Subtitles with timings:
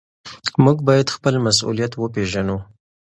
[0.63, 2.57] موږ بايد خپل مسؤليت وپېژنو.